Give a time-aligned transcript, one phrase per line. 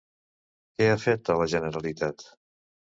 [0.79, 2.31] Què ha fet a la Generalitat?